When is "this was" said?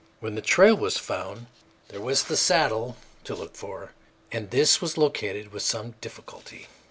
4.49-4.97